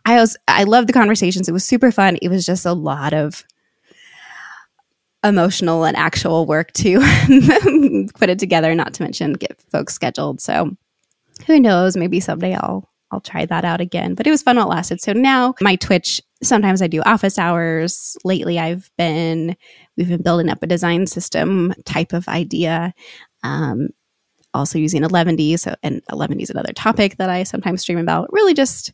[0.05, 1.49] I, was I loved the conversations.
[1.49, 2.16] It was super fun.
[2.23, 3.44] It was just a lot of
[5.23, 6.99] emotional and actual work to
[8.14, 10.40] put it together, not to mention get folks scheduled.
[10.40, 10.77] So
[11.47, 14.14] who knows, maybe someday I'll I'll try that out again.
[14.14, 15.01] But it was fun while it lasted.
[15.01, 18.16] So now my Twitch, sometimes I do office hours.
[18.25, 19.57] Lately, I've been,
[19.97, 22.92] we've been building up a design system type of idea.
[23.44, 23.90] Um,
[24.53, 25.59] also using 11ty.
[25.59, 28.33] So, and 11ty is another topic that I sometimes stream about.
[28.33, 28.92] Really just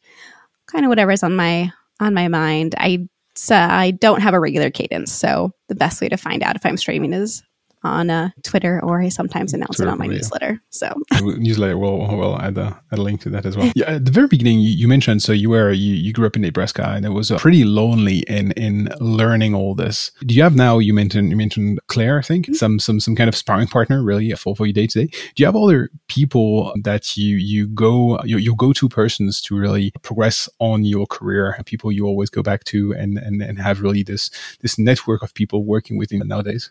[0.70, 2.74] kind of whatever's on my, on my mind.
[2.78, 5.12] I, so I don't have a regular cadence.
[5.12, 7.42] So the best way to find out if I'm streaming is
[7.82, 10.12] on uh, Twitter, or I sometimes announce Twitter, it on my yeah.
[10.12, 10.60] newsletter.
[10.70, 13.72] So newsletter, well, well, add a, add a link to that as well.
[13.74, 16.36] Yeah, at the very beginning, you, you mentioned so you were you, you grew up
[16.36, 20.12] in Nebraska, and it was uh, pretty lonely in in learning all this.
[20.26, 20.78] Do you have now?
[20.78, 22.54] You mentioned you mentioned Carie, I think, mm-hmm.
[22.54, 25.06] some some some kind of sparring partner, really, for for your day to day.
[25.06, 29.56] Do you have other people that you you go your, you go to persons to
[29.56, 31.56] really progress on your career?
[31.64, 35.32] People you always go back to, and and and have really this this network of
[35.34, 36.70] people working with you nowadays.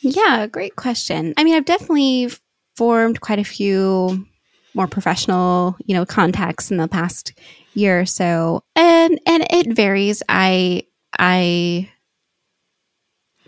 [0.00, 1.34] Yeah, great question.
[1.36, 2.30] I mean, I've definitely
[2.76, 4.26] formed quite a few
[4.74, 7.32] more professional, you know, contacts in the past
[7.74, 8.62] year or so.
[8.74, 10.22] And and it varies.
[10.28, 10.84] I
[11.18, 11.90] I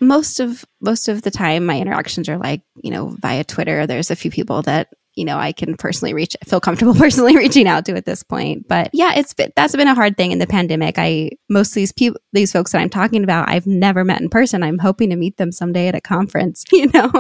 [0.00, 3.86] most of most of the time my interactions are like, you know, via Twitter.
[3.86, 7.66] There's a few people that you know, I can personally reach, feel comfortable personally reaching
[7.66, 8.68] out to at this point.
[8.68, 10.94] But yeah, it's been, that's been a hard thing in the pandemic.
[10.96, 14.28] I, most of these people, these folks that I'm talking about, I've never met in
[14.28, 14.62] person.
[14.62, 17.10] I'm hoping to meet them someday at a conference, you know,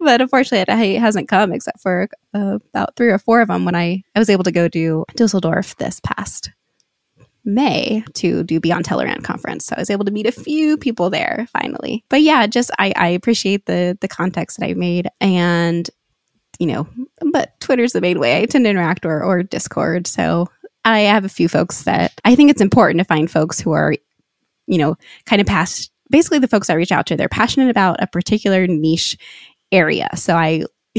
[0.00, 3.76] but unfortunately it, hasn't come except for uh, about three or four of them when
[3.76, 6.50] I, I was able to go to Dusseldorf this past
[7.44, 9.66] May to do Beyond Tellerrand conference.
[9.66, 12.04] So I was able to meet a few people there finally.
[12.10, 15.88] But yeah, just I, I appreciate the the context that I made and
[16.60, 16.86] you know,
[17.32, 20.06] but Twitter's the main way I tend to interact or, or Discord.
[20.06, 20.46] So
[20.84, 23.94] I have a few folks that I think it's important to find folks who are,
[24.66, 28.02] you know, kind of past basically the folks I reach out to, they're passionate about
[28.02, 29.16] a particular niche
[29.72, 30.08] area.
[30.16, 30.64] So I,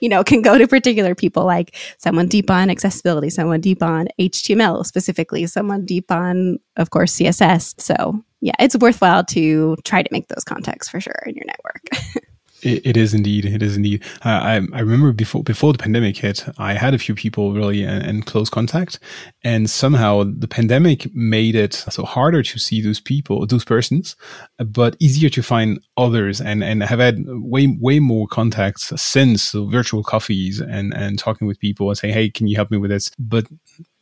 [0.00, 4.08] you know, can go to particular people like someone deep on accessibility, someone deep on
[4.18, 7.80] HTML specifically, someone deep on, of course, CSS.
[7.80, 12.24] So yeah, it's worthwhile to try to make those contacts for sure in your network.
[12.62, 13.44] It, it is indeed.
[13.44, 14.04] It is indeed.
[14.24, 17.82] Uh, I, I remember before before the pandemic hit, I had a few people really
[17.82, 18.98] in, in, close contact,
[19.42, 24.16] and somehow the pandemic made it so harder to see those people, those persons,
[24.58, 26.40] but easier to find others.
[26.40, 31.46] And and have had way way more contacts since so virtual coffees and and talking
[31.46, 33.10] with people and saying, hey, can you help me with this?
[33.18, 33.46] But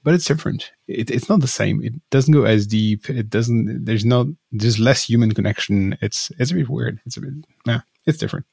[0.05, 0.73] but it's different.
[0.87, 1.83] It, it's not the same.
[1.83, 3.11] It doesn't go as deep.
[3.11, 3.85] It doesn't.
[3.85, 4.27] There's not.
[4.53, 5.99] There's less human connection.
[6.01, 7.01] It's it's a bit weird.
[7.05, 7.35] It's a bit.
[7.67, 8.47] Yeah it's different.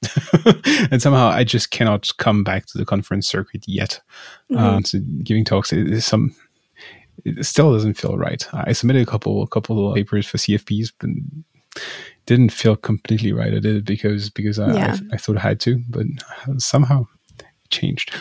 [0.92, 4.02] and somehow I just cannot come back to the conference circuit yet.
[4.52, 4.64] Mm-hmm.
[4.64, 6.36] Uh, so giving talks is some.
[7.24, 8.46] It still doesn't feel right.
[8.54, 11.10] I submitted a couple, a couple of papers for CFPs, but
[12.26, 13.54] didn't feel completely right.
[13.54, 14.98] I did it because because I, yeah.
[15.12, 16.06] I, I thought I had to, but
[16.58, 17.06] somehow
[17.40, 18.14] it changed.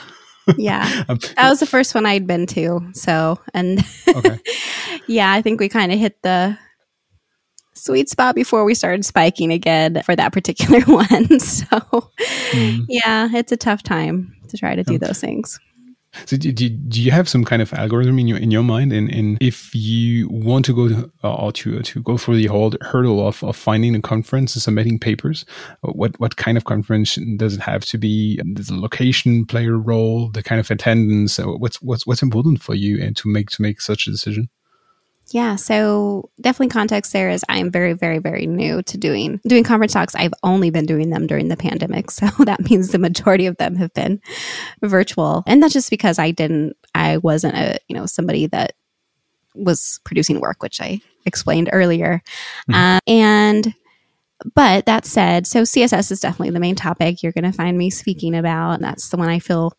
[0.56, 2.80] yeah, um, that was the first one I'd been to.
[2.92, 4.38] So, and okay.
[5.08, 6.56] yeah, I think we kind of hit the
[7.74, 11.40] sweet spot before we started spiking again for that particular one.
[11.40, 11.66] So,
[12.52, 12.84] mm.
[12.88, 15.58] yeah, it's a tough time to try to do those things.
[16.26, 18.92] So do, do, do, you have some kind of algorithm in your in your mind?
[18.92, 22.46] And, and if you want to go to, uh, or to to go through the
[22.46, 25.44] whole hurdle of, of finding a conference and submitting papers,
[25.82, 28.36] uh, what what kind of conference does it have to be?
[28.54, 30.30] Does the location play a role?
[30.30, 31.38] The kind of attendance?
[31.38, 34.48] Uh, what's what's what's important for you and to make to make such a decision?
[35.30, 39.64] Yeah, so definitely context there is I am very, very, very new to doing doing
[39.64, 40.14] conference talks.
[40.14, 43.76] I've only been doing them during the pandemic, so that means the majority of them
[43.76, 44.20] have been
[44.82, 48.74] virtual, and that's just because I didn't, I wasn't a you know somebody that
[49.54, 52.22] was producing work, which I explained earlier,
[52.68, 52.74] mm-hmm.
[52.74, 53.74] uh, and
[54.54, 57.88] but that said, so CSS is definitely the main topic you're going to find me
[57.88, 59.72] speaking about, and that's the one I feel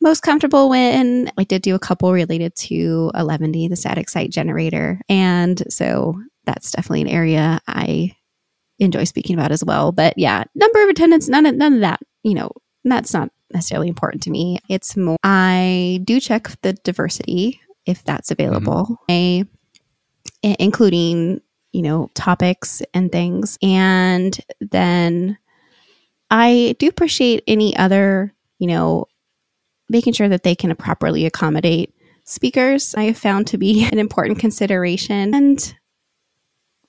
[0.00, 5.00] most comfortable when I did do a couple related to 11ty, the static site generator.
[5.08, 8.16] And so that's definitely an area I
[8.78, 9.92] enjoy speaking about as well.
[9.92, 12.50] But yeah, number of attendance, none of, none of that, you know,
[12.84, 14.58] that's not necessarily important to me.
[14.68, 19.44] It's more, I do check the diversity if that's available, mm-hmm.
[20.42, 23.58] I, including, you know, topics and things.
[23.62, 25.36] And then
[26.30, 29.06] I do appreciate any other, you know,
[29.90, 31.92] making sure that they can properly accommodate
[32.24, 35.34] speakers, I have found to be an important consideration.
[35.34, 35.74] And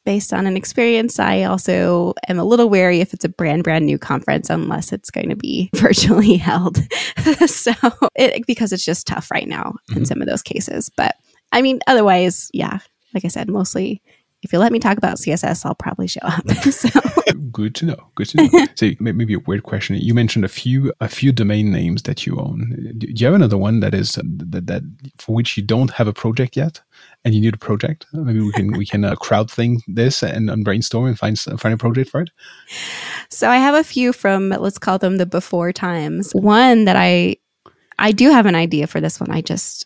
[0.06, 3.86] based on an experience, I also am a little wary if it's a brand, brand
[3.86, 6.78] new conference, unless it's going to be virtually held.
[7.48, 7.74] so,
[8.16, 10.00] it, because it's just tough right now mm-hmm.
[10.00, 10.90] in some of those cases.
[10.96, 11.16] But
[11.52, 12.80] I mean, otherwise, yeah,
[13.14, 14.02] like I said, mostly
[14.44, 16.50] if you let me talk about CSS, I'll probably show up.
[16.72, 16.90] so
[17.52, 17.98] good to know.
[18.16, 18.66] Good to know.
[18.76, 19.96] so maybe a weird question.
[19.98, 22.94] You mentioned a few a few domain names that you own.
[22.98, 24.84] Do you have another one that is uh, that, that
[25.18, 26.82] for which you don't have a project yet,
[27.24, 28.08] and you need a project?
[28.14, 31.74] Maybe we can we can uh, crowd thing this and, and brainstorm and find find
[31.74, 32.32] a project for it.
[33.30, 36.32] So I have a few from let's call them the before times.
[36.34, 37.38] One that I
[38.00, 39.30] I do have an idea for this one.
[39.30, 39.86] I just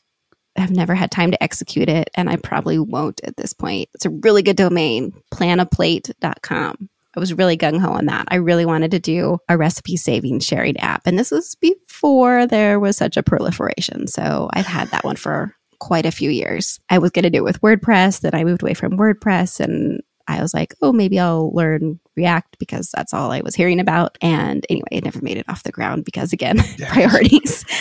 [0.55, 3.89] have never had time to execute it, and I probably won't at this point.
[3.93, 6.89] It's a really good domain, planaplate.com.
[7.15, 8.25] I was really gung ho on that.
[8.27, 11.03] I really wanted to do a recipe saving sharing app.
[11.05, 14.07] And this was before there was such a proliferation.
[14.07, 16.79] So I've had that one for quite a few years.
[16.89, 20.01] I was going to do it with WordPress, then I moved away from WordPress and
[20.27, 24.17] I was like, oh, maybe I'll learn React because that's all I was hearing about.
[24.21, 26.91] And anyway, it never made it off the ground because, again, yeah.
[26.91, 27.63] priorities.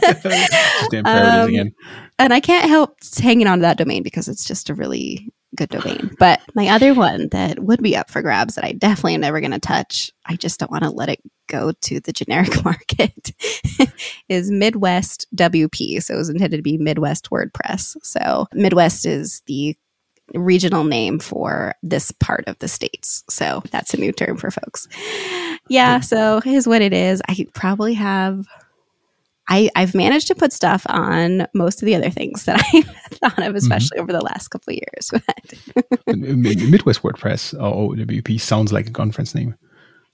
[0.00, 1.74] priorities um, again.
[2.18, 5.70] And I can't help hanging on to that domain because it's just a really good
[5.70, 6.14] domain.
[6.18, 9.40] But my other one that would be up for grabs that I definitely am never
[9.40, 13.32] going to touch, I just don't want to let it go to the generic market,
[14.28, 16.02] is Midwest WP.
[16.02, 17.96] So it was intended to be Midwest WordPress.
[18.02, 19.76] So Midwest is the
[20.34, 23.24] regional name for this part of the states.
[23.28, 24.86] So that's a new term for folks.
[25.68, 27.22] Yeah, so is what it is.
[27.28, 28.46] I probably have
[29.48, 33.38] I, I've managed to put stuff on most of the other things that I thought
[33.38, 33.56] of, mm-hmm.
[33.56, 34.02] especially mm-hmm.
[34.02, 35.10] over the last couple of years.
[36.70, 39.54] Midwest WordPress or OWP sounds like a conference name.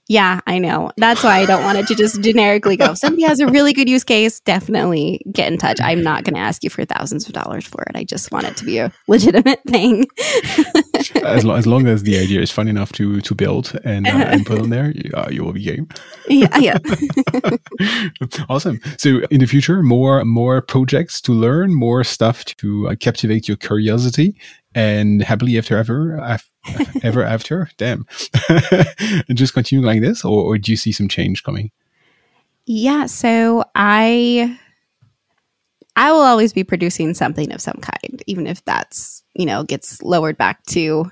[0.07, 0.91] Yeah, I know.
[0.97, 2.91] That's why I don't want it to just generically go.
[2.91, 5.81] If somebody has a really good use case, definitely get in touch.
[5.81, 7.95] I'm not going to ask you for thousands of dollars for it.
[7.95, 10.05] I just want it to be a legitimate thing.
[11.23, 14.11] as, lo- as long as the idea is fun enough to to build and, uh,
[14.11, 15.87] and put on there, you, uh, you will be game.
[16.27, 16.77] Yeah, yeah.
[18.49, 18.79] awesome.
[18.97, 23.57] So in the future, more more projects to learn, more stuff to uh, captivate your
[23.57, 24.35] curiosity,
[24.75, 26.19] and happily after ever,
[27.03, 28.05] ever after, damn,
[28.49, 31.71] and just continue like this, or, or do you see some change coming?
[32.65, 33.05] Yeah.
[33.05, 34.57] So I
[35.95, 40.01] I will always be producing something of some kind, even if that's, you know, gets
[40.01, 41.11] lowered back to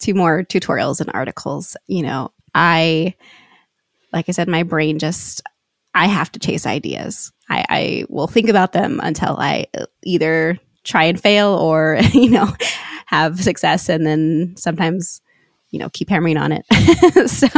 [0.00, 1.76] to more tutorials and articles.
[1.86, 3.14] You know, I
[4.12, 5.42] like I said, my brain just
[5.94, 7.32] I have to chase ideas.
[7.48, 12.30] I, I will think about them until I uh, either try and fail or, you
[12.30, 12.52] know,
[13.06, 15.20] have success and then sometimes
[15.70, 16.64] you know keep hammering on it.
[17.28, 17.48] So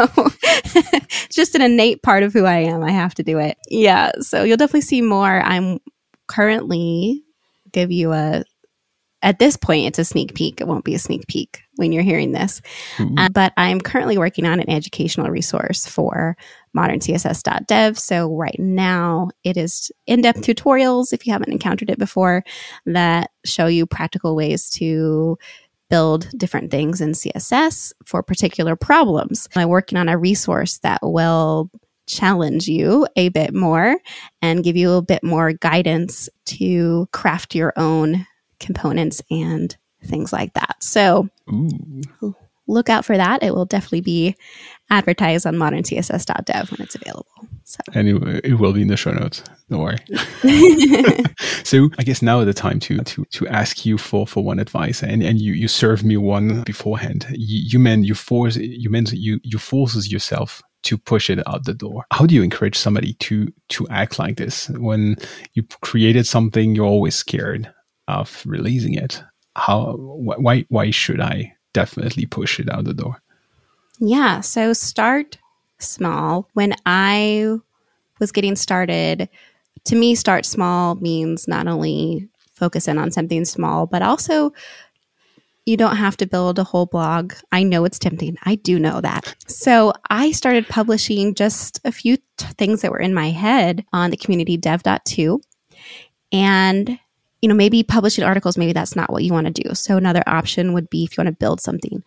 [0.42, 2.82] it's just an innate part of who i am.
[2.82, 3.57] I have to do it.
[3.68, 4.12] Yeah.
[4.20, 5.40] So you'll definitely see more.
[5.42, 5.80] I'm
[6.26, 7.22] currently
[7.72, 8.44] give you a
[9.27, 10.61] at this point it's a sneak peek.
[10.61, 12.62] It won't be a sneak peek when you're hearing this.
[13.18, 16.37] Uh, but i'm currently working on an educational resource for
[16.74, 22.45] moderncss.dev so right now it is in-depth tutorials if you haven't encountered it before
[22.87, 25.37] that show you practical ways to
[25.91, 29.49] build different things in css for particular problems.
[29.57, 31.70] I'm working on a resource that will
[32.07, 33.97] challenge you a bit more
[34.41, 38.27] and give you a bit more guidance to craft your own
[38.61, 40.77] components and things like that.
[40.81, 42.35] So Ooh.
[42.67, 43.43] look out for that.
[43.43, 44.37] It will definitely be
[44.91, 47.27] advertised on moderncss.dev when it's available.
[47.65, 47.81] So.
[47.95, 49.43] And it, it will be in the show notes.
[49.69, 49.99] Don't worry.
[51.65, 54.61] so I guess now is the time to to to ask you for for one
[54.61, 57.27] advice, and and you you served me one beforehand.
[57.31, 61.65] You, you meant you force you meant you you forces yourself to push it out
[61.65, 62.05] the door.
[62.13, 65.17] How do you encourage somebody to to act like this when
[65.55, 66.77] you created something?
[66.77, 67.73] You're always scared
[68.09, 69.23] of releasing it.
[69.57, 69.93] How?
[69.93, 70.65] Wh- why?
[70.69, 73.21] Why should I definitely push it out the door?
[73.99, 74.41] Yeah.
[74.41, 75.39] So start
[75.79, 76.49] small.
[76.55, 77.57] When I
[78.19, 79.29] was getting started,
[79.85, 84.53] to me, start small means not only focus in on something small, but also
[85.67, 87.35] you don't have to build a whole blog.
[87.51, 88.39] I know it's tempting.
[88.45, 89.35] I do know that.
[89.49, 92.23] So I started publishing just a few t-
[92.57, 95.41] things that were in my head on the community dev.to.
[96.33, 96.99] And,
[97.47, 99.72] you know, maybe publishing articles, maybe that's not what you want to do.
[99.72, 102.03] So another option would be if you want to build something,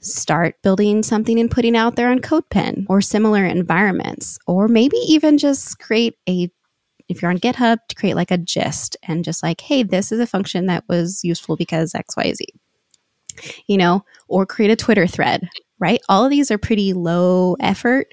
[0.00, 5.38] start building something and putting out there on CodePen or similar environments, or maybe even
[5.38, 6.50] just create a
[7.08, 10.18] if you're on GitHub, to create like a gist and just like, hey, this is
[10.18, 12.40] a function that was useful because XYZ
[13.68, 15.48] you know, or create a Twitter thread,
[15.78, 16.00] right?
[16.08, 18.08] All of these are pretty low effort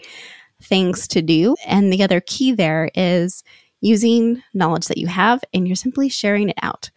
[0.61, 1.55] things to do.
[1.65, 3.43] And the other key there is
[3.83, 6.89] using knowledge that you have and you're simply sharing it out.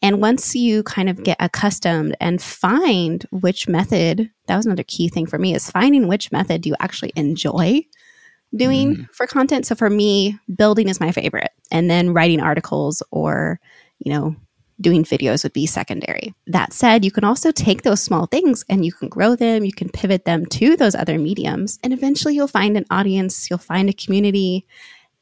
[0.00, 5.08] And once you kind of get accustomed and find which method, that was another key
[5.08, 7.82] thing for me is finding which method you actually enjoy
[8.54, 9.10] doing mm.
[9.12, 9.66] for content.
[9.66, 11.50] So for me, building is my favorite.
[11.70, 13.60] And then writing articles or,
[13.98, 14.36] you know,
[14.80, 16.34] doing videos would be secondary.
[16.46, 19.72] That said, you can also take those small things and you can grow them, you
[19.72, 23.88] can pivot them to those other mediums, and eventually you'll find an audience, you'll find
[23.88, 24.66] a community,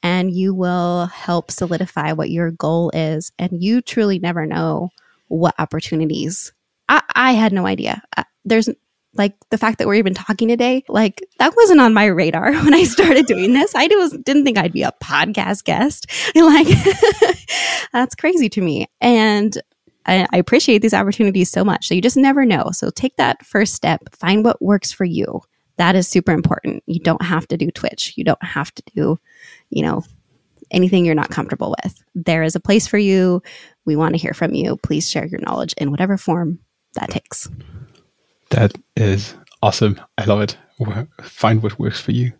[0.05, 3.33] and you will help solidify what your goal is.
[3.39, 4.91] And you truly never know
[5.29, 6.53] what opportunities.
[6.91, 8.03] I, I had no idea.
[8.15, 8.69] Uh, there's
[9.15, 12.75] like the fact that we're even talking today, like that wasn't on my radar when
[12.75, 13.75] I started doing this.
[13.75, 16.07] I was, didn't think I'd be a podcast guest.
[16.37, 16.69] Like
[17.93, 18.87] that's crazy to me.
[19.01, 19.57] And
[20.05, 21.89] I, I appreciate these opportunities so much.
[21.89, 22.71] So you just never know.
[22.73, 25.41] So take that first step, find what works for you.
[25.77, 26.83] That is super important.
[26.87, 28.15] You don't have to do Twitch.
[28.17, 29.19] You don't have to do,
[29.75, 30.03] you know,
[30.71, 32.03] anything you're not comfortable with.
[32.15, 33.43] There is a place for you.
[33.85, 34.77] We want to hear from you.
[34.79, 36.59] Please share your knowledge in whatever form
[36.95, 37.51] that takes.
[38.51, 40.01] That is awesome.
[40.17, 40.57] I love it.
[41.23, 42.33] Find what works for you.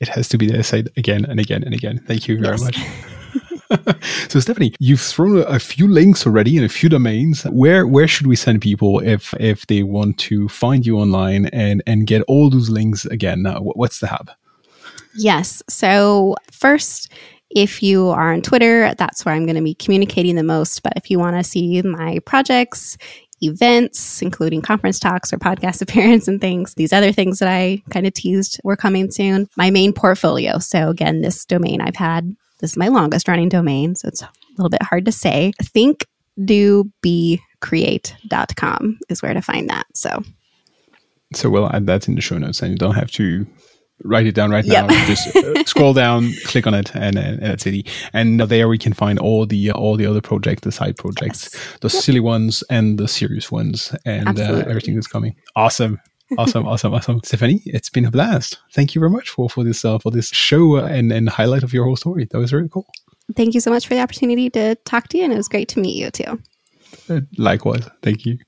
[0.00, 1.98] It has to be there said again and again and again.
[2.06, 2.62] Thank you very yes.
[2.62, 3.98] much.
[4.28, 7.42] so Stephanie, you've thrown a few links already in a few domains.
[7.44, 11.82] Where where should we send people if if they want to find you online and
[11.86, 13.44] and get all those links again?
[13.58, 14.30] What's the hub?
[15.18, 15.62] Yes.
[15.68, 17.12] So first
[17.50, 20.82] if you are on Twitter, that's where I'm going to be communicating the most.
[20.82, 22.98] But if you want to see my projects,
[23.42, 26.74] events, including conference talks or podcast appearance and things.
[26.74, 29.48] These other things that I kind of teased were coming soon.
[29.56, 30.58] My main portfolio.
[30.58, 33.94] So again, this domain I've had, this is my longest running domain.
[33.94, 35.52] So it's a little bit hard to say.
[35.62, 36.06] Think
[36.44, 39.86] do be create.com is where to find that.
[39.94, 40.22] So
[41.34, 43.46] so we'll add that in the show notes and you don't have to
[44.04, 44.88] write it down right now.
[44.88, 45.06] Yep.
[45.06, 47.88] Just uh, scroll down, click on it, and, and, that's it.
[48.12, 51.78] And there we can find all the all the other projects, the side projects, yes.
[51.80, 52.02] the yep.
[52.02, 55.34] silly ones and the serious ones, and uh, everything that's coming.
[55.56, 56.00] Awesome.
[56.36, 57.62] awesome, awesome, awesome, Stephanie.
[57.66, 58.58] It's been a blast.
[58.72, 61.72] Thank you very much for for this uh, for this show and and highlight of
[61.72, 62.26] your whole story.
[62.30, 62.86] That was really cool.
[63.36, 65.68] Thank you so much for the opportunity to talk to you, and it was great
[65.70, 66.40] to meet you too.
[67.10, 68.38] Uh, likewise, thank you.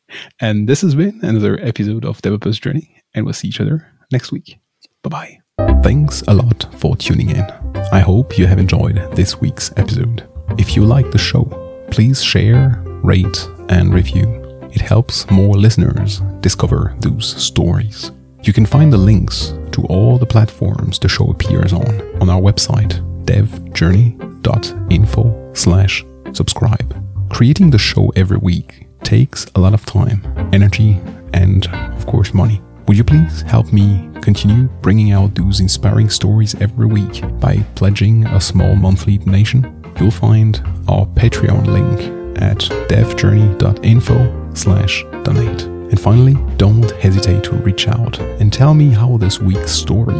[0.41, 4.33] And this has been another episode of Developer's Journey, and we'll see each other next
[4.33, 4.59] week.
[5.03, 5.40] Bye bye.
[5.83, 7.43] Thanks a lot for tuning in.
[7.91, 10.29] I hope you have enjoyed this week's episode.
[10.59, 11.45] If you like the show,
[11.91, 14.27] please share, rate, and review.
[14.73, 18.13] It helps more listeners discover those stories.
[18.43, 22.41] You can find the links to all the platforms the show appears on on our
[22.41, 27.07] website, devjourney.info slash subscribe.
[27.31, 30.23] Creating the show every week takes a lot of time,
[30.53, 31.01] energy,
[31.33, 32.61] and of course money.
[32.91, 38.27] Would you please help me continue bringing out those inspiring stories every week by pledging
[38.27, 39.81] a small monthly donation?
[40.01, 42.01] You'll find our Patreon link
[42.43, 45.63] at devjourney.info slash donate.
[45.63, 50.19] And finally, don't hesitate to reach out and tell me how this week's story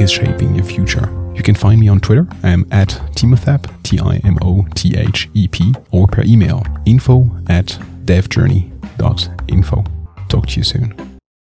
[0.00, 1.10] is shaping your future.
[1.34, 2.28] You can find me on Twitter.
[2.44, 9.84] I'm at Timothep, T-I-M-O-T-H-E-P, or per email, info at devjourney.info.
[10.28, 11.11] Talk to you soon.